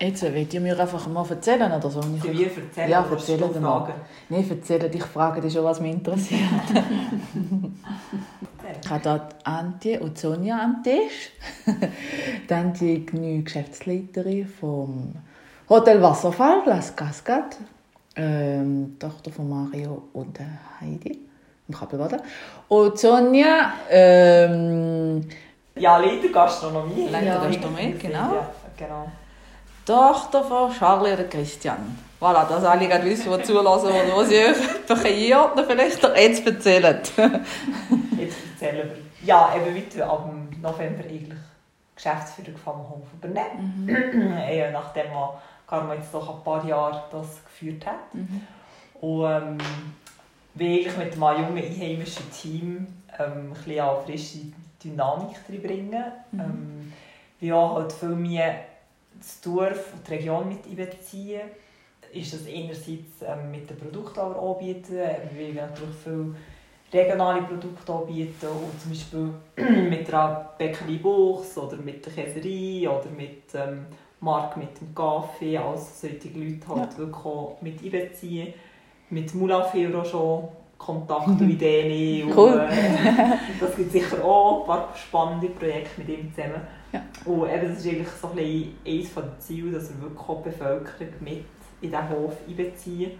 [0.00, 2.00] Jetzt wollt ihr mir einfach mal erzählen oder so?
[2.02, 2.88] Sie wir erzählen?
[2.90, 3.80] Ja, erzählen Sie mal.
[3.80, 3.94] fragen?
[4.28, 6.40] Nein, erzählen, ich frage dich schon, was mich interessiert.
[8.82, 11.30] ich habe dort Antje und Sonja am Tisch.
[12.48, 15.14] Dann die neue Geschäftsleiterin vom
[15.68, 17.56] Hotel Wasserfall, Las Cascade.
[18.14, 20.38] Ähm, die Tochter von Mario und
[20.80, 21.18] Heidi
[21.68, 22.20] im Kabelwaden.
[22.68, 25.24] Und Sonja, ähm,
[25.76, 27.08] Ja, Leiter Gastronomie.
[27.10, 27.44] Leiter Ja.
[27.44, 28.34] Gastronomie, genau.
[28.34, 29.06] Ja, genau.
[29.88, 31.96] Tochter von Charlie oder Christian.
[32.20, 34.36] Voilà, dass alle gerade wissen, die zulassen oder was sie
[34.92, 37.00] euch einordnen vielleicht jetzt erzählen.
[38.18, 39.26] Jetzt erzählen wir.
[39.26, 40.30] Ja, eben weiter ab
[40.60, 41.38] November eigentlich
[41.96, 43.88] Geschäftsführung vom Hof übernehmen.
[44.52, 45.30] ja, nachdem man
[45.66, 47.94] Carmen jetzt doch ein paar Jahre das geführt hat.
[49.00, 49.58] Und ähm,
[50.52, 52.86] will eigentlich mit einem jungen einheimischen Team
[53.18, 54.38] ähm, ein bisschen eine frische
[54.84, 56.04] Dynamik reinbringen.
[56.34, 56.92] Ähm,
[57.40, 58.54] wie auch halt viel mehr
[59.18, 61.42] das Dorf und die Region mit einbeziehen.
[62.12, 64.96] Ist das einerseits ähm, mit den Produkten wir anbieten.
[65.34, 66.34] Wir wollen natürlich viele
[66.92, 68.46] regionale Produkte anbieten.
[68.46, 73.86] Und zum Beispiel mit der Bäckerei Buchs oder mit der Käserei oder mit ähm,
[74.20, 75.58] Mark mit dem Kaffee.
[75.58, 78.54] Also solche Leute halt wirklich auch mit einbeziehen.
[79.10, 80.48] Mit Moulin auch schon
[80.78, 82.32] Kontakt und Ideen.
[82.34, 82.52] Cool.
[82.52, 86.62] Und, äh, das gibt sicher auch ein paar spannende Projekte mit ihm zusammen.
[86.92, 87.02] Ja.
[87.24, 90.42] Und eben, das ist eigentlich so ein bisschen eines der Ziele, dass wir wirklich auch
[90.42, 91.44] die Bevölkerung mit
[91.80, 93.10] in diesen Hof einbeziehen.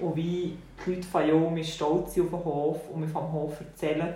[0.00, 3.58] Und wie die Leute von Jung stolz sind auf den Hof und mir vom Hof
[3.60, 4.14] erzählen.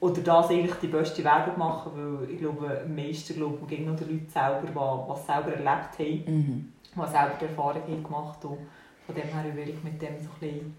[0.00, 3.96] Oder das eigentlich die beste Werbung machen, weil ich glaube, am meisten glauben gegen noch
[3.96, 6.72] die Leute selber, die was selber erlebt haben, Mhm.
[6.94, 8.56] die selber die Erfahrung haben gemacht und
[9.04, 10.76] von dem her will ich mit dem so ein bisschen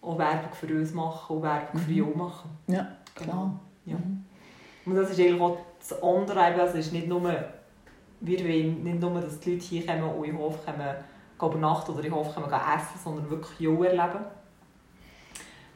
[0.00, 2.18] auch Werbung für uns machen und Werbung für Mhm.
[2.18, 2.50] Machen.
[2.66, 3.58] Ja, klar.
[3.84, 3.96] Ja.
[3.96, 4.24] Mhm.
[4.86, 7.22] Und das ist eigentlich auch das andere, also es ist nicht nur,
[8.20, 11.48] wir wollen nicht nur, dass die Leute hier kommen und in den Hof kommen, gehen
[11.48, 14.24] übernachten oder in den Hof kommen gehen essen, sondern wirklich Jung erleben.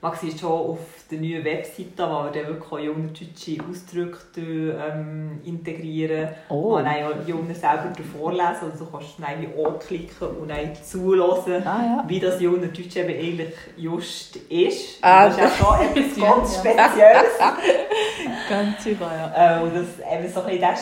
[0.05, 4.77] Man sieht schon auf der neuen Webseite, wo wir dann wirklich auch junge deutsche Ausdrücke
[4.91, 6.31] ähm, integrieren.
[6.49, 6.73] Oh.
[6.73, 11.83] Man kann auch Junge selber vorlesen, also du kannst dann anklicken und dann zulassen, Ah
[11.85, 12.05] ja.
[12.09, 14.99] wie das junge Deutsch eben eigentlich just ist.
[15.03, 16.35] Ah, das ist auch schon etwas ja.
[16.35, 17.39] ganz Spezielles.
[18.49, 19.59] Ganz sicher, ja.
[19.59, 20.75] Äh, und das eben so ein bisschen der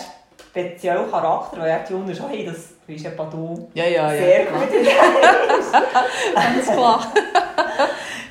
[0.50, 4.18] spezielle Charakter, den ja die Jungen schon haben, das ist etwa du Ja, ja, ja.
[4.18, 4.60] sehr klar.
[4.62, 4.84] gut in
[6.34, 7.12] Ganz klar.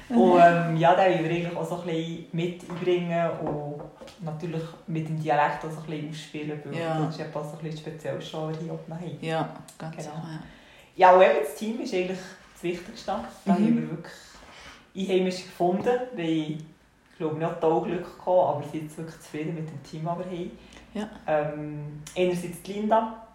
[0.09, 3.81] Und ähm, ja, den wollen wir eigentlich auch so ein bisschen mit einbringen und
[4.21, 6.99] natürlich mit dem Dialekt auch so ein bisschen ausspielen, weil Ja.
[7.05, 9.17] das ist etwas so ein bisschen speziell schon, wir hier oben haben.
[9.21, 10.09] Ja, ganz Genau.
[10.09, 10.39] sicher, ja.
[10.95, 12.17] Ja, und eben das Team ist eigentlich
[12.53, 13.05] das Wichtigste.
[13.45, 13.65] Da Mhm.
[13.65, 14.13] haben wir wirklich
[14.97, 16.57] Einheimische gefunden, weil ich
[17.17, 20.17] glaube, nicht auch Glück gehabt, aber wir sind jetzt wirklich zufrieden mit dem Team, das
[20.17, 20.51] wir haben.
[20.93, 21.09] Ja.
[21.27, 23.27] Ähm, einerseits die Linda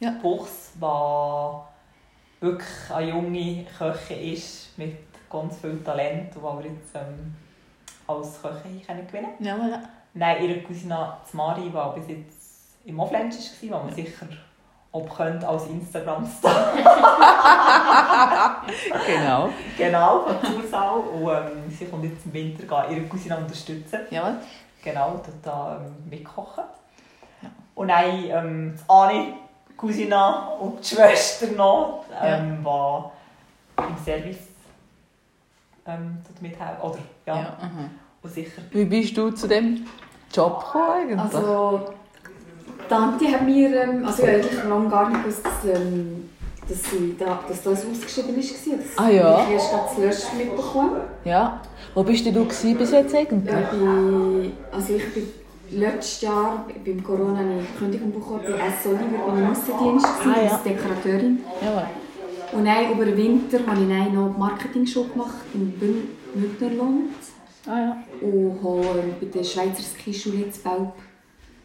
[0.00, 0.12] Ja.
[0.22, 4.96] Buchs, die wirklich eine junge Köchin ist mit
[5.32, 7.34] ganz viel Talent die wir jetzt ähm,
[8.06, 9.80] als können gewinnen Ja, voilà.
[10.14, 14.26] Nein, ihre Cousine Mari, die bis jetzt im Offline war, die man sicher
[14.92, 16.72] ob könnt als Instagram-Star.
[19.06, 19.48] Genau.
[19.76, 20.98] genau, von Zursau.
[20.98, 24.00] Und ähm, sie kommt jetzt im Winter gehen, ihre Cousine unterstützen.
[24.10, 24.36] Jawohl.
[24.82, 26.64] Genau, dort da ähm, mitkochen.
[27.42, 27.48] Ja.
[27.74, 29.34] Und dann ähm, die Anni,
[29.68, 34.51] die Cousine und die Schwester noch, ähm, die im Service
[35.86, 36.76] ähm, mithelfen.
[36.82, 37.56] Oder, ja, Ja.
[37.60, 37.90] aha.
[38.22, 38.62] und sicher.
[38.70, 39.84] Wie bist du zu dem
[40.32, 41.20] Job gekommen eigentlich?
[41.20, 41.80] Also,
[42.88, 46.28] Tante hat mir, ähm, also ich habe eigentlich lange gar nicht gewusst, dass, ähm,
[46.68, 48.76] dass, sie da, dass das ausgeschrieben war.
[48.76, 49.38] Das Ah, ja?
[49.38, 51.00] habe ich erst gerade zuerst mitbekommen.
[51.24, 51.60] ja.
[51.94, 53.52] Wo bist denn du gewesen bis jetzt eigentlich?
[53.52, 55.26] Ja, ich bin, also ich bin
[55.78, 58.86] letztes Jahr beim Corona eine Kündigung bekommen bei S.
[58.86, 60.52] Oliver, bin ich im Aussendienst Ah, ja.
[60.52, 61.40] als Dekorateurin.
[61.60, 61.82] Jawohl.
[62.52, 65.72] Und dann über den Winter habe ich dann noch Marketing-Schule gemacht in
[66.34, 67.14] Bündnerland.
[67.66, 67.96] Ah ja.
[68.20, 70.92] Und habe bei der Schweizer Skischule in Belp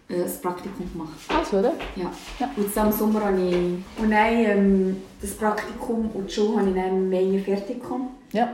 [0.10, 1.18] äh, ein Praktikum gemacht.
[1.28, 1.74] Also, oder?
[1.96, 2.12] Ja.
[2.40, 2.50] Ja.
[2.56, 3.56] Und dann im Sommer habe ich
[4.02, 8.10] und dann, ähm, das Praktikum und die Schule habe ich dann im Mai fertig bekommen.
[8.32, 8.50] Ja.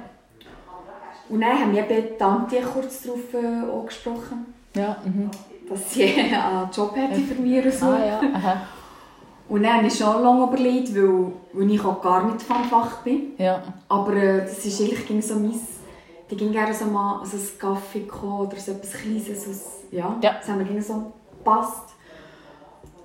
[1.29, 4.45] Und dann haben wir eben die Tante kurz darauf äh, angesprochen,
[4.75, 4.97] Ja.
[5.05, 5.29] Mhm.
[5.69, 7.85] dass sie einen Job hätte für mich oder so.
[7.87, 8.21] Ah ja.
[8.33, 8.61] Aha.
[9.49, 13.01] Und dann habe ich schon lange überlegt, weil, weil ich auch gar nicht vom Fach
[13.03, 13.33] bin.
[13.37, 13.61] Ja.
[13.89, 15.53] Aber äh, das ist eigentlich ging so mein...
[16.31, 19.47] Die ging gerne so mal also ein Kaffee oder so etwas Kleines.
[19.47, 20.33] Aus, ja, Ja.
[20.39, 21.89] das haben wir so gepasst.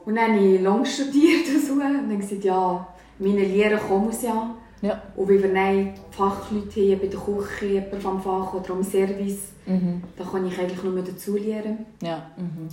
[0.07, 1.73] Und dann habe ich lange studiert und so.
[1.75, 2.87] Und dann gesagt, ja,
[3.19, 4.51] meine Lehre kommen ja.
[4.81, 5.03] Ja.
[5.17, 9.53] Und wenn wir dann Fachleute haben, bei der Küche, jemand vom Fach oder am Service,
[9.67, 10.03] Mhm.
[10.17, 11.85] dann kann ich eigentlich nur dazu lernen.
[12.03, 12.23] Ja.
[12.39, 12.69] Mhm.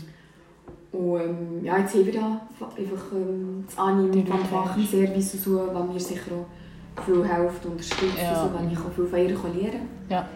[0.96, 5.34] Und ähm, ja, jetzt haben wir da einfach ähm, das Annehmen vom Fach im Service
[5.34, 8.44] und so, was mir sicher auch viel hilft und unterstützt, Ja.
[8.46, 9.88] so, wenn ich auch viel von ihr lernen kann.
[10.10, 10.30] Ja.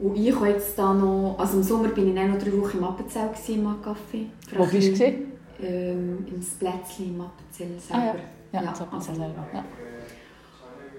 [0.00, 2.84] Und ich habe jetzt da noch, also im Sommer bin ich noch drei Wochen im
[2.84, 4.26] Appenzell im Café.
[4.56, 5.04] Wo bist du?
[5.60, 8.02] Ähm, Im Plätzchen im Appenzell Ah, ja.
[8.04, 8.18] selber.
[8.52, 9.46] Ja, Ja, man also- selber.
[9.52, 9.64] Ja.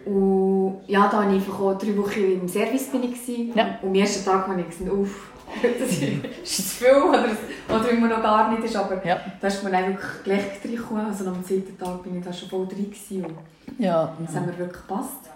[0.06, 2.88] Und ja, da war ich einfach auch drei Wochen im Service.
[2.88, 3.52] Bin ich gewesen.
[3.56, 3.78] Ja.
[3.82, 5.32] Und am ersten Tag habe ich gesagt, uff,
[5.80, 5.90] das
[6.44, 7.26] ist zu viel oder,
[7.70, 8.76] oder immer noch gar nicht ist.
[8.76, 9.20] Aber Ja.
[9.42, 11.06] da ist dann wirklich gleich reingekommen.
[11.06, 13.36] Also am zweiten Tag bin ich da schon voll drin gewesen und
[13.78, 14.14] Ja.
[14.26, 15.30] das hat mir wirklich gepasst.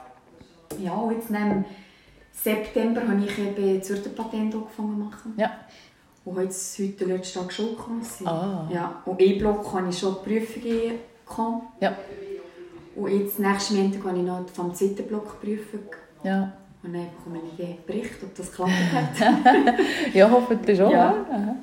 [0.80, 1.66] Ja, und jetzt im
[2.32, 5.34] September habe ich eben das Patent angefangen zu machen.
[5.38, 5.52] Ja.
[6.26, 8.26] Und jetzt heute den letzten Tag Schulklasse.
[8.26, 8.68] Ah.
[8.74, 10.92] Ja, und E-Block habe ich schon die Prüfungen
[11.28, 11.64] gehabt.
[11.82, 11.94] Ja.
[12.96, 15.82] Und jetzt nächsten Montag habe ich noch vom zweiten Block die Prüfung.
[16.24, 16.54] Ja.
[16.84, 19.76] Und dann bekomme ich den Bericht, ob das geklappt hat.
[20.14, 20.92] Ja, hoffentlich schon.
[20.92, 21.14] Ja.
[21.32, 21.56] Ja.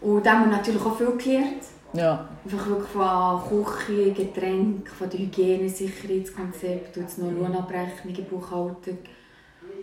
[0.00, 1.62] Und dann haben wir natürlich auch viel gelernt.
[1.92, 2.28] Ja.
[2.44, 8.98] Einfach wirklich von Küche, Getränk, von der Hygiene, Sicherheitskonzept, und jetzt noch Lohnabrechnungen, Buchhaltung.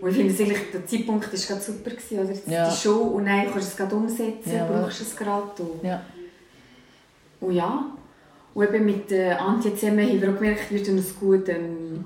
[0.01, 1.89] Und ich finde, eigentlich, der Zeitpunkt war gerade super.
[1.89, 2.30] Gewesen, oder?
[2.34, 2.69] Jetzt Ja.
[2.69, 4.81] Die Schule und dann kannst du es gerade umsetzen, Jawohl.
[4.81, 5.63] brauchst du es gerade.
[5.63, 6.01] Und, Ja.
[7.39, 7.86] und ja,
[8.54, 11.48] und eben mit äh, Antje zusammen haben wir auch gemerkt, wir tun es gut.
[11.50, 12.04] Ähm,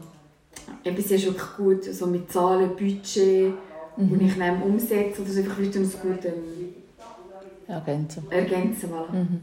[0.87, 3.53] eben, sie ist wirklich gut so mit Zahlen, Budget
[3.97, 5.23] und ich nehme umsetzen.
[5.23, 6.73] Oder so, einfach, tun es gut ähm,
[7.67, 8.23] Ergänzen.
[8.29, 8.89] ergänzen.
[8.89, 9.11] Voilà.
[9.13, 9.41] Mhm.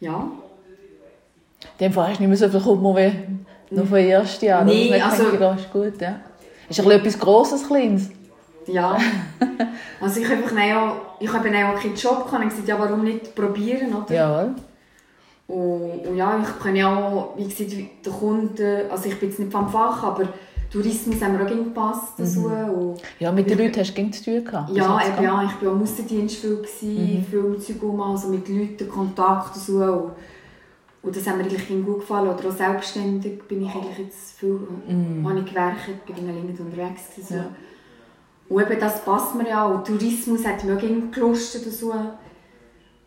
[0.00, 0.30] Ja.
[1.78, 4.62] In dem Fall hast du nicht mehr so viel Kummer wie noch vom ersten Jahr.
[4.62, 4.68] Mhm.
[4.68, 6.00] Nee, Das also- ich, ist gut.
[6.00, 6.20] Ja.
[6.68, 8.10] Ist ein etwas Grosses, Kleines.
[8.66, 8.96] Ja.
[9.98, 13.02] Also ich, einfach dann auch, ich habe auch keinen Job gehabt und gesagt, ja, warum
[13.02, 14.14] nicht probieren, oder?
[14.14, 14.54] Jawohl.
[15.48, 19.38] Und, und ja, ich kann ja auch, wie gesagt, den Kunden, also ich bin jetzt
[19.38, 20.28] nicht vom Fach, aber
[20.72, 22.18] Tourismus haben wir auch gepasst.
[22.18, 22.94] Mhm.
[23.20, 24.70] Ja, mit den Leuten hast du zu tun gehabt.
[24.70, 29.54] ja, eben, ja, ich war am Aussendienst viel, gewesen, viel Zeug also mit Leuten Kontakt
[29.54, 29.82] und so.
[29.82, 30.10] Und,
[31.02, 32.28] und das hat mir eigentlich gut gefallen.
[32.28, 34.58] Oder auch selbstständig bin ich eigentlich jetzt viel,
[34.88, 35.28] Mhm.
[35.28, 37.34] habe ich gewerkt, bin in England unterwegs so.
[37.36, 37.44] Ja.
[38.48, 39.84] Und eben, das passt mir ja auch.
[39.84, 41.94] Tourismus hat mir auch gelustet oder so.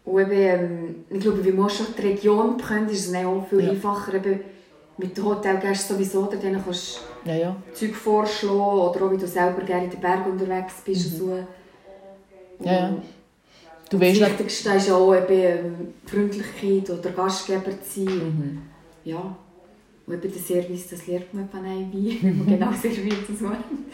[0.09, 3.47] Und eben, ähm, ich glaube, wie man schon die Region kennt, ist es dann auch
[3.47, 3.71] viel Ja.
[3.71, 4.13] einfacher.
[4.15, 4.39] Eben,
[4.97, 7.55] mit den Hotelgästen sowieso, oder denen kannst Ja, ja.
[7.69, 11.17] du Zeug vorschlagen oder auch, wie du selber gerne in den Bergen unterwegs bist und
[11.19, 11.25] so.
[11.27, 11.45] Mhm.
[12.65, 12.89] Ja, ja.
[13.89, 14.27] Du das weißt noch...
[14.29, 18.15] Wichtigste ist ja auch eben ähm, Freundlichkeit oder Gastgeber zu sein.
[18.17, 18.61] Mhm.
[19.05, 19.37] Ja.
[20.05, 23.45] Und eben der Service, das lernt man von einem wie man genau serviert und so.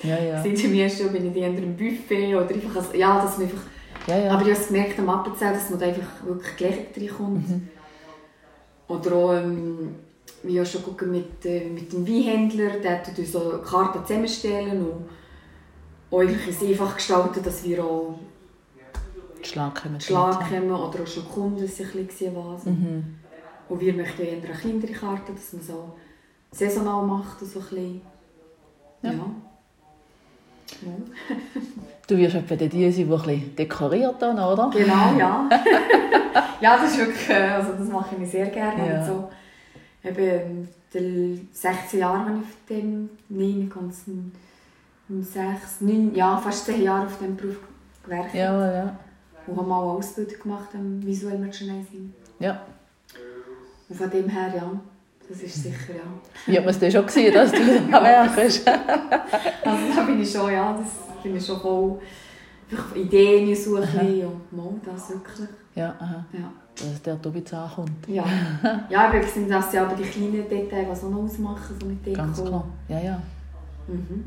[0.07, 0.41] Ja, ja.
[0.41, 3.47] Sind im ersten Jahr bin ich eher im Buffet oder einfach, als, ja, dass man
[3.47, 3.61] einfach,
[4.07, 4.31] ja, ja.
[4.31, 7.49] aber ich habe gemerkt am Appenzell, dass man da einfach wirklich gleich reinkommt.
[7.49, 7.69] Mhm.
[8.87, 9.95] Oder auch, ähm,
[10.43, 14.85] wir haben schon gucken mit, äh, mit dem Weinhändler, der tut uns so Karten zusammenstellen
[14.85, 15.09] und
[16.11, 18.19] auch es einfach gestalten, dass wir auch
[19.41, 20.01] Schlag kommen.
[20.01, 22.65] Schlag kommen oder auch schon Kunden sich ein bisschen was.
[22.65, 23.15] Mhm.
[23.69, 25.93] Und wir möchten eher eine kleinere Karte, dass man so
[26.51, 28.01] saisonal macht so ein bisschen.
[29.01, 29.11] Ja.
[29.11, 29.25] Ja.
[30.81, 31.35] Ja.
[32.07, 34.69] Du wirst etwa die sein, die ein bisschen dekoriert dann, oder?
[34.71, 35.49] Genau, ja.
[36.61, 38.87] ja, das ist wirklich, äh, also das mache ich sehr gerne.
[38.87, 38.99] Ja.
[38.99, 39.29] Und so,
[40.03, 44.05] eben, die 16 Jahre habe ich auf dem, nein, ganz
[45.21, 47.57] sechs, neun, ja, fast 10 Jahre auf diesem Beruf
[48.03, 48.33] gewerkt.
[48.35, 48.99] Ja, ja.
[49.47, 52.13] Und habe mal eine Ausbildung gemacht am Visual Merchandising.
[52.39, 52.61] ja.
[53.87, 54.71] Und von dem her, ja,
[55.29, 56.03] das ist sicher, ja.
[56.45, 57.57] Wie hat man es denn schon gesehen, dass du
[57.91, 58.67] da werkst?
[59.65, 61.99] Also da bin ich schon, ja, das bin ich schon voll
[62.95, 65.49] Ideen suchen und mal das wirklich.
[65.75, 66.25] Ja, aha.
[66.31, 66.51] Ja.
[66.75, 68.07] Dass ein bisschen ankommt.
[68.07, 68.25] Ja,
[68.89, 72.05] ja aber sind das ja aber die kleinen Details, die auch noch ausmachen, so mit
[72.05, 72.17] Deko.
[72.17, 72.67] Ganz klar.
[72.89, 73.21] Ja, ja.
[73.87, 74.25] Mhm.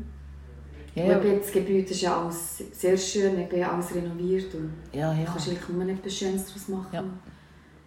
[0.95, 1.21] Ja, Und ja.
[1.21, 5.25] eben das Gebäude ist ja alles sehr schön, eben alles renoviert und Ja, ja.
[5.25, 6.87] kannst eigentlich nur etwas Schönes daraus machen.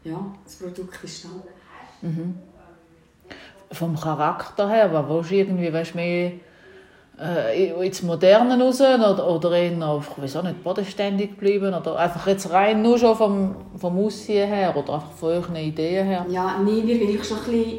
[0.05, 0.11] Ja.
[0.13, 2.07] ja, das Produkt ist da.
[2.07, 2.35] Mhm.
[3.73, 6.33] Vom Charakter her, aber willst du irgendwie weißt, mehr
[7.21, 12.27] äh, ins Moderne raus oder, oder eher ich weiß auch nicht, bodenständig bleiben oder einfach
[12.27, 16.27] jetzt rein nur schon vom, vom Aussehen her oder einfach von euren Ideen her?
[16.29, 17.79] Ja, nee, wir will schon ein bisschen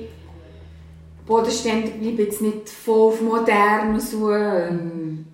[1.26, 5.26] bodenständig bleiben, jetzt nicht voll auf modern so, ähm,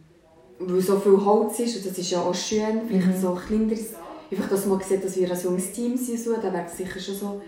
[0.59, 3.21] weil so viel Holz ist und das ist ja auch schön, vielleicht Mhm.
[3.21, 3.93] so ein kleineres,
[4.31, 7.15] einfach, dass man sieht, dass wir ein junges Team sind, so, da wäre sicher schon
[7.15, 7.41] so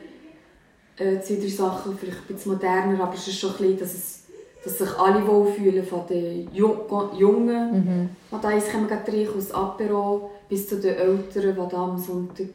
[1.02, 3.94] äh, zwei, drei Sachen, vielleicht ein bisschen moderner, aber es ist schon ein bisschen, dass,
[3.94, 4.20] es,
[4.64, 6.76] dass sich alle wohlfühlen, von den Ju
[7.18, 8.10] Jungen, Mhm.
[8.32, 12.48] die da kommen trinken, aus Apero, bis zu den Älteren, die da am Sonntag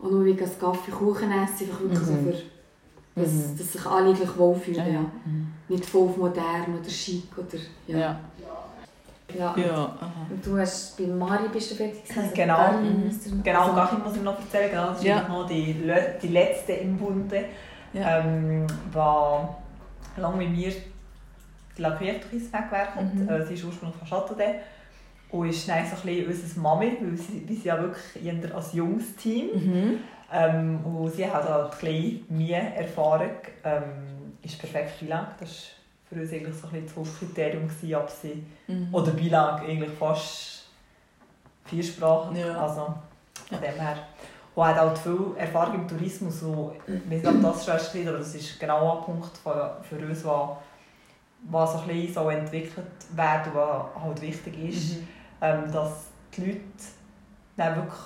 [0.00, 2.24] auch nur wegen einem Kaffee Kuchen essen, einfach wirklich so Mhm.
[2.32, 3.58] für, dass, Mhm.
[3.58, 4.86] dass sich alle gleich wohlfühlen.
[4.86, 5.00] Ja, Ja.
[5.00, 5.46] Mhm.
[5.70, 7.58] Nicht voll auf modern oder chic oder...
[7.88, 7.98] Ja.
[7.98, 8.20] Ja.
[9.36, 9.54] Ja.
[9.56, 9.96] Ja.
[10.30, 12.30] Und du hast bei Mari bist du fertig gewesen?
[12.34, 12.56] Genau.
[12.70, 13.42] Berlin Mhm.
[13.42, 14.70] Genau, also- Gachim muss ich noch erzählen.
[14.70, 15.28] Genau, das ist Ja.
[15.28, 17.44] noch die, le- die letzte im Bunde.
[17.92, 18.18] Ja.
[18.20, 19.58] Ähm, war
[20.16, 20.70] lange mit mir
[21.76, 22.96] die Lackiertris weggewerkt.
[23.14, 23.28] Mhm.
[23.28, 24.56] Äh, sie ist ursprünglich von Châteaudet.
[25.30, 28.54] Und ist dann so ein bisschen unsere Mami, weil sie, wir sind ja wirklich eher
[28.54, 29.48] als junges Team.
[29.54, 29.98] Mhm.
[30.32, 33.30] Ähm, und sie hat halt ein bisschen mehr Erfahrung.
[33.62, 33.82] Ähm,
[34.42, 35.36] ist perfekt Bilag.
[35.38, 35.77] Das war
[36.08, 38.94] für uns eigentlich so ein bisschen das Hauptkriterium, gewesen, ob sie, Mhm.
[38.94, 40.64] oder Bilag eigentlich fast
[41.64, 42.36] vier Sprachen.
[42.36, 42.56] Ja.
[42.60, 42.94] Also
[43.48, 43.96] von dem her.
[44.54, 46.42] Und hat halt viel Erfahrung im Tourismus.
[46.42, 49.76] Und ich weiß nicht, ob das schon ist, aber das ist genau ein Punkt für,
[49.82, 50.50] für uns, was,
[51.48, 55.08] was so ein bisschen so entwickelt wird und was halt wichtig ist Mhm.
[55.40, 56.60] ähm, dass die Leute
[57.56, 58.00] dann wirklich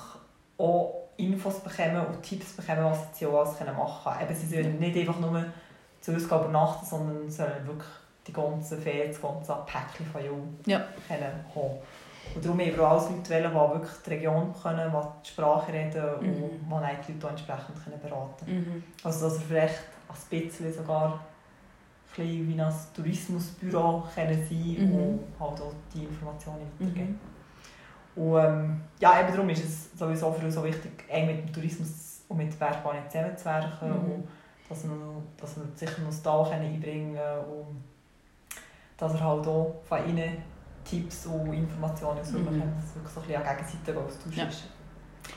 [0.58, 4.30] auch Infos bekommen und Tipps bekommen, was sie auch alles machen können.
[4.30, 5.44] Eben, sie sollen nicht einfach nur
[6.02, 7.88] zu uns übernachten, sondern sollen wirklich
[8.26, 10.80] die ganze Ferien, das ganze Päckchen von Jung Ja.
[11.08, 11.22] können
[11.54, 11.78] haben.
[12.34, 15.28] Und darum haben wir auch alles Leute, wählen, die wirklich die Region können, die die
[15.28, 16.34] Sprache reden und Mhm.
[16.34, 18.58] die dann die Leute entsprechend können beraten können.
[18.76, 18.82] Mhm.
[19.02, 19.78] Also dass wir vielleicht
[20.08, 21.20] ein bisschen sogar
[22.18, 24.94] ein wie ein Tourismusbüro können sein Mhm.
[24.94, 27.18] und halt auch die Informationen weitergeben.
[28.16, 28.22] Mhm.
[28.22, 31.52] Und ähm, ja, eben darum ist es sowieso für uns auch wichtig, eng mit dem
[31.52, 33.94] Tourismus und mit der Bergbahn zusammenzuwerken Mhm.
[34.12, 34.28] und
[34.68, 34.90] dass wir,
[35.40, 37.82] dass wir sicher noch da einbringen können und
[38.96, 40.42] dass wir halt auch von ihnen
[40.84, 42.48] Tipps und Informationen ausholen Mhm.
[42.60, 44.44] können, dass es wirklich so ein bisschen an Gegenseite Austausch Ja.
[44.44, 44.64] ist.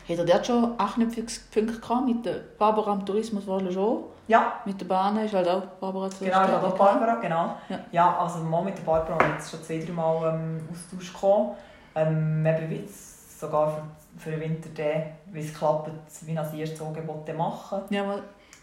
[0.09, 4.03] Hat er dort schon Anknüpfungspunkte gehabt mit der Barbara am Tourismus war schon?
[4.27, 7.55] Ja, Mit der Bahn ist halt auch Barbara zu genau, ich habe auch Barbara, genau.
[7.69, 7.79] Ja.
[7.91, 8.17] Ja.
[8.17, 11.51] also mal mit der Barbara haben jetzt schon zwei, drei Mal ähm, Austausch gekommen.
[11.93, 13.83] Ähm, eben jetzt sogar für,
[14.19, 15.91] für den Winter, den, wie es klappt,
[16.21, 17.81] wie als erstes Angebot machen.
[17.91, 18.03] Ja,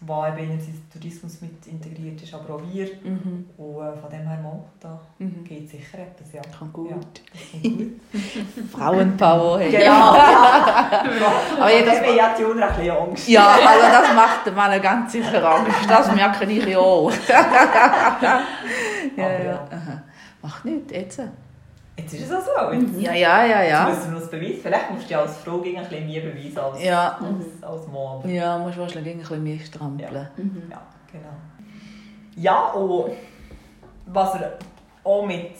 [0.05, 2.85] wo eben einerseits Tourismus mit integriert ist, aber auch wir.
[3.03, 3.45] mhm.
[3.57, 5.43] Und äh, von dem her mal, da Mhm.
[5.43, 6.41] geht sicher etwas, ja.
[6.57, 6.89] Kann gut.
[6.91, 6.97] Ja,
[7.69, 7.91] gut.
[8.71, 9.59] Frauenpower.
[9.59, 9.71] Hey.
[9.71, 9.83] genau,
[10.15, 11.03] ja.
[11.59, 13.27] Aber ja, das- jetzt hat die Juna ein bisschen Angst.
[13.27, 15.89] Ja, also das macht dem Mann ganz sicher Angst.
[15.89, 17.11] Das merke ich auch.
[17.29, 18.41] ja,
[19.17, 19.45] Aber ja.
[19.51, 19.67] ja.
[20.41, 21.21] Macht nichts, jetzt.
[21.97, 22.71] Jetzt ist es auch so.
[22.73, 23.89] Jetzt Ja, ja, ja, Jetzt ja.
[23.89, 24.55] müssen wir noch das Beweis.
[24.61, 27.87] Vielleicht musst du ja als Frau gegen ein bisschen mehr beweisen als, Ja, als, als
[27.87, 28.29] Mann.
[28.29, 30.27] Ja musst wahrscheinlich ein bisschen mehr strampeln.
[30.37, 30.63] Mhm.
[30.71, 30.81] Ja,
[31.11, 31.35] genau.
[32.35, 33.11] Ja, und
[34.07, 34.57] was er
[35.03, 35.51] auch mit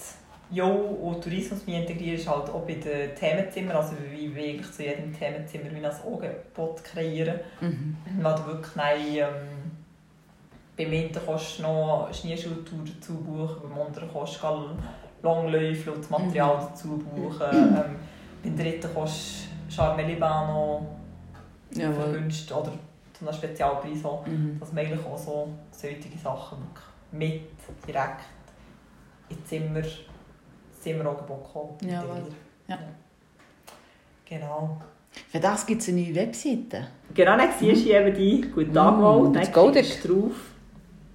[0.49, 4.83] Jo und Tourismus integriert, ist halt auch bei den Themenzimmern, also wie wir eigentlich zu
[4.83, 7.39] jedem Themenzimmer wie ein Angebot kreieren.
[7.61, 7.97] Mhm.
[8.21, 9.71] Weil du wirklich nein, ähm,
[10.77, 14.69] beim Winter kannst du noch Schneeschultour dazu buchen, beim anderen kannst du
[15.23, 17.41] Langläufe und das Material dazu buchen.
[17.51, 17.95] Ähm,
[18.43, 20.85] beim dritten kannst du Charme noch
[21.71, 21.93] Jawohl.
[21.95, 22.71] verwünscht oder
[23.13, 24.59] zu einem Spezialpreis haben Mhm.
[24.59, 26.57] dass man eigentlich auch so solche Sachen
[27.11, 27.41] mit
[27.87, 28.21] direkt
[29.29, 29.97] ins Zimmer, ins
[30.81, 31.77] Zimmerangebot kommen.
[31.89, 32.03] Ja,
[32.67, 32.77] ja.
[34.25, 34.77] Genau.
[35.29, 36.87] Für das gibt es eine neue Webseite.
[37.13, 40.35] Genau, dann siehst du eben die «Guten Tag, Wald», Mm, dann das klickst du drauf,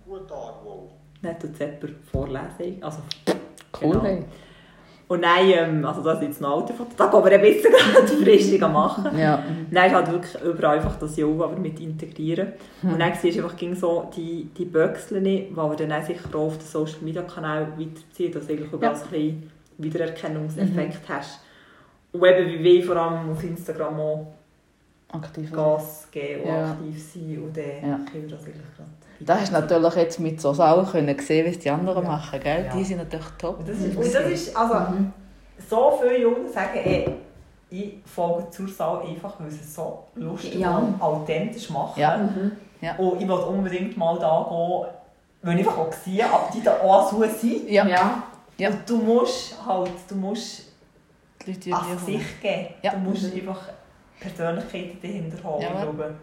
[0.07, 0.89] Guten Tag, Wo.
[1.21, 2.99] dann tut Zepper Vorlesung, also
[3.81, 4.05] Cool, Genau.
[4.05, 4.25] hey.
[5.09, 7.73] Und dann, ähm, also das ist jetzt ein alter Foto, da kann man ein bisschen
[8.61, 9.19] gerade machen.
[9.19, 9.43] Ja.
[9.71, 12.49] Dann ist halt wirklich überall einfach das Jo aber mit integrieren.
[12.83, 16.29] Und dann siehst du einfach ging so die, die Böckchen, die wir dann auch sicher
[16.35, 19.01] auch auf den Social Media Kanal weiterziehen, dass du eigentlich überall Ja.
[19.03, 21.41] ein bisschen Wiedererkennungseffekt hast.
[22.13, 24.27] Und eben wie wir vor allem auf Instagram auch
[25.13, 25.51] Aktiv.
[25.53, 26.71] Gas geben und Ja.
[26.73, 27.99] aktiv sein und dann Ja.
[28.11, 28.55] können wir das eigentlich
[29.21, 32.11] gerade hast du natürlich jetzt mit so Sachen können gesehen, wie es die anderen Ja.
[32.11, 32.65] machen, gell?
[32.67, 32.73] Ja.
[32.73, 33.59] Die sind natürlich top.
[33.59, 35.13] Und das ist, und das ist also, Mhm.
[35.69, 37.09] so viele Jungs sagen, ey,
[37.71, 40.77] ich folge zur Sau einfach, weil sie es so lustig Ja.
[40.79, 41.99] und authentisch machen.
[42.01, 42.17] Ja.
[42.17, 42.53] Mhm.
[42.99, 44.95] Und ich will unbedingt mal da gehen,
[45.43, 47.69] weil ich einfach auch sehe, ob die da auch so sind.
[47.69, 47.87] Ja.
[47.87, 48.23] Ja.
[48.57, 48.69] Ja.
[48.71, 50.63] Und du musst halt, du musst
[51.45, 52.67] Die Leute, die an die- Gesicht geben.
[52.83, 52.93] Ja.
[52.93, 53.61] Du musst einfach
[54.21, 55.63] Persönlichkeiten dahinter haben.
[55.63, 56.15] Ja, ich glaube,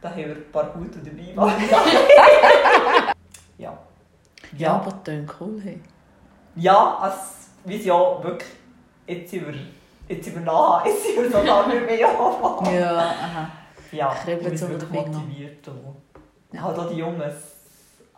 [0.00, 1.54] da haben wir ein paar gute dabei.
[3.58, 3.78] ja.
[4.56, 5.60] Ja, aber das klingt cool.
[5.62, 5.80] Hey.
[6.56, 6.98] Ja,
[7.64, 8.50] wie sie ja wirklich
[9.06, 9.52] jetzt über,
[10.08, 12.74] jetzt über nah, jetzt über so lange nicht mehr anfangen.
[12.74, 13.48] Ja, aha.
[13.92, 15.68] Ja, ich bin so wirklich unter motiviert.
[15.68, 15.96] Und
[16.52, 16.62] Ja.
[16.62, 17.22] halt auch die Jungs,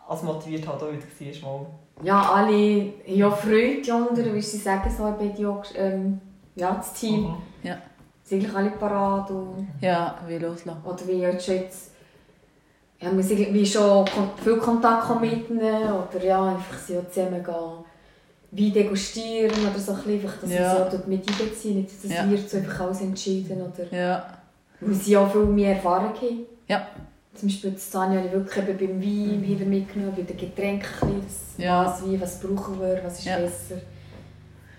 [0.07, 1.59] als motiviert halt auch wieder war.
[1.59, 1.67] Mal.
[2.03, 6.19] Ja, alle haben ja Freude darunter, wie sie sagen, so dir, ähm,
[6.55, 7.21] ja, das Team.
[7.21, 7.37] Mhm.
[7.63, 7.77] Sind
[8.33, 10.81] eigentlich alle parat und, Ja, wie loslassen.
[10.83, 11.91] oder wie jetzt jetzt,
[12.99, 14.05] ja, wir sind wie schon
[14.43, 17.85] viel Kontakt mit ihnen, oder ja, einfach sie zusammen gehen,
[18.51, 20.69] Wein degustieren oder so ein bisschen, einfach, dass Ja.
[20.71, 22.29] sie sie auch dort mit einbeziehen, nicht, dass Ja.
[22.29, 24.25] wir so einfach alles entschieden, oder, Ja.
[24.79, 26.45] weil sie auch viel mehr Erfahrung haben.
[26.67, 26.87] Ja.
[27.35, 31.21] Zum Beispiel das Tanja habe ich wirklich eben beim Wein wieder mitgenommen, bei den Getränken,
[31.21, 31.85] das Ja.
[31.85, 33.37] was wie, was brauchen wir, was ist Ja.
[33.39, 33.75] besser.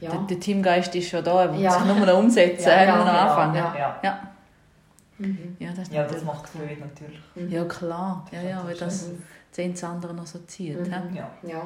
[0.07, 0.11] Ja.
[0.13, 1.71] Der, der Teamgeist ist schon da, er will Ja.
[1.73, 3.55] sich nur noch umsetzen, Ja, er ja, muss noch genau, anfangen.
[3.57, 3.75] ja.
[3.79, 4.19] Ja, Ja.
[5.19, 5.57] Mhm.
[5.59, 7.53] Ja, das ja das natürlich- macht es mir natürlich.
[7.53, 8.27] Ja, klar.
[8.33, 9.23] Ja, ja, weil das Mhm.
[9.51, 10.79] zehn das andere noch so zieht.
[10.79, 11.15] Mhm.
[11.15, 11.29] Ja.
[11.43, 11.63] Ja.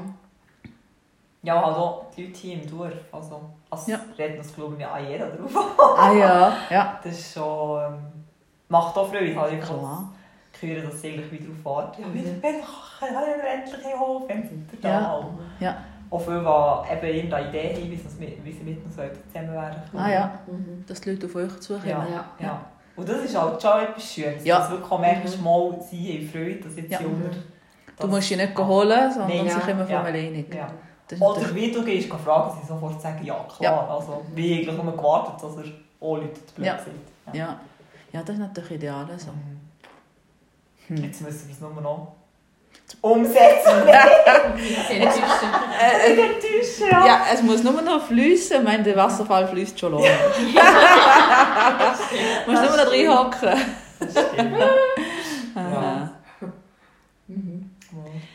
[1.42, 2.92] Ja, auch die Leute hier im Dorf.
[3.10, 3.98] Also, also Ja.
[4.18, 5.96] reden uns, glaube ich, auch jeder drauf.
[5.98, 7.00] Ah ja, ja.
[7.02, 7.80] Das ist schon...
[7.82, 7.98] Ähm,
[8.68, 10.12] macht auch Freude, halt einfach Klar.
[10.52, 12.02] zu hören, dass sie eigentlich wieder darauf warten.
[12.02, 12.14] Ja, Mhm.
[12.14, 12.58] wieder, wieder,
[13.00, 15.00] kann ich endlich Hof, dann sind wir Ja.
[15.00, 15.24] da.
[15.64, 15.76] Ja.
[16.10, 17.90] Auch viele, die eben irgendeine Idee haben,
[18.44, 20.84] wie sie, mit uns zusammen werden Ah ja, Mhm.
[20.86, 21.88] dass die Leute auf euch zukommen.
[21.88, 22.06] Ja.
[22.10, 22.24] Ja.
[22.40, 22.64] Ja.
[22.96, 24.44] Und das ist halt schon etwas Schönes.
[24.44, 24.58] Ja.
[24.58, 25.44] Dass wirklich auch merkst, Mhm.
[25.44, 27.00] mal, sie haben Freude, dass jetzt Ja.
[27.00, 27.30] Jünger...
[27.98, 29.58] Du musst sie nicht holen, sondern Nein, sie ja.
[29.60, 30.02] kommen von Ja.
[30.02, 30.44] alleine.
[30.54, 30.68] Ja.
[31.20, 33.90] Oder wie du gehst, fragen, sie sofort sagen, ja klar.
[33.90, 35.64] Also, wie eigentlich nur gewartet, dass er
[36.00, 36.78] auch Leute zu blöd Ja.
[36.78, 37.34] sind.
[37.36, 37.60] ja.
[38.12, 39.06] ja, das ist natürlich ideal.
[39.16, 39.30] So.
[39.32, 40.96] Mhm.
[40.96, 41.04] Hm.
[41.04, 42.12] Jetzt müssen wir es nur noch
[43.00, 43.84] umsetzen.
[43.86, 45.52] Sehr enttäuschend.
[45.80, 47.06] Äh, enttäuschen, ja.
[47.06, 48.58] Ja, es muss nur noch fließen.
[48.58, 50.06] Ich meine, der Wasserfall fließt schon lange.
[52.44, 53.58] Du musst nur noch reinhocken.
[55.54, 56.10] Aha.
[57.26, 57.70] Mhm.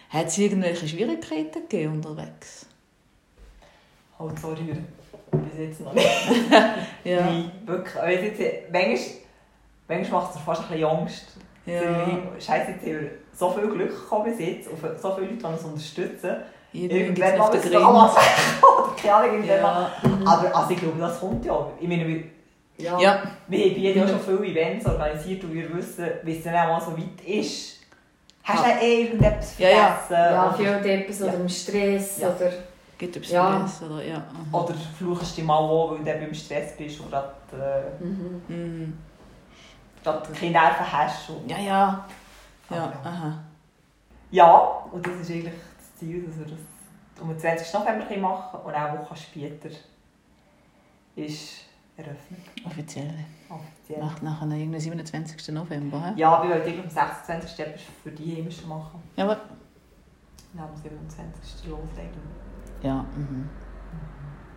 [0.09, 2.65] Hat es irgendwelche Schwierigkeiten gegeben unterwegs?
[4.17, 4.87] Halt so rühren.
[5.31, 6.07] Bis jetzt noch nicht.
[7.03, 7.21] Ja.
[7.21, 7.95] Nein, wirklich.
[7.97, 8.39] Aber jetzt,
[8.71, 8.99] manchmal,
[9.87, 11.25] manchmal macht es mir fast ein bisschen Angst.
[11.65, 12.07] ja.
[12.39, 12.75] Scheiße,
[13.37, 16.35] so viel Glück gehabt bis jetzt, auf so viele Leute, die uns unterstützen.
[16.73, 18.13] Irgendwann mal den müssen wir alle Grind.
[18.13, 19.91] sagen, keine Ahnung, irgendwann mal.
[20.03, 20.31] Ja.
[20.31, 21.67] Aber also ich glaube, das kommt ja.
[21.79, 22.23] Ich meine, wir,
[22.77, 22.99] Ja.
[22.99, 23.23] ja.
[23.47, 26.81] wir haben ja schon viele Events organisiert und wir wissen, wie es dann auch mal
[26.81, 27.75] so weit ist.
[28.43, 28.75] Hast du Ja.
[28.75, 28.81] ja.
[28.81, 29.75] eh irgendetwas Ja, ja.
[30.07, 30.33] vergessen?
[30.33, 32.27] Ja, Oder- viel etwas oder im Stress Ja.
[32.29, 32.51] oder...
[32.97, 33.67] Gibt es Ja.
[33.67, 33.89] Stress?
[33.89, 34.03] Oder?
[34.03, 34.15] Ja.
[34.17, 34.63] aha.
[34.63, 38.41] Oder fluchst du mal an, weil du beim Stress bist und gerade äh, Mhm.
[38.47, 38.97] Mhm.
[40.03, 41.29] gerade keine Nerven hast.
[41.29, 42.05] Und Ja, ja.
[42.69, 43.43] Ja, aha.
[44.31, 44.57] ja,
[44.91, 47.73] und das ist eigentlich das Ziel, dass wir das um den 20.
[47.73, 49.69] November können machen und auch eine Woche später
[51.15, 51.65] ist
[51.97, 52.41] Eröffnung.
[52.65, 53.13] Offiziell.
[53.49, 53.99] Offiziell.
[53.99, 55.53] Nach, nach einem irgendeinem 27.
[55.53, 56.07] November.
[56.07, 56.13] hä?
[56.17, 57.59] Ja, wir eigentlich am 26.
[57.59, 59.01] etwas für die Heimischen machen.
[59.15, 59.39] Ja, aber.
[60.53, 61.69] Und am 27.
[61.69, 62.19] loslegen.
[62.83, 63.49] Ja, mhm.